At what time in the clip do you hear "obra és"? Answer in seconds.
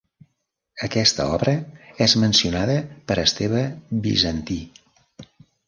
1.33-2.17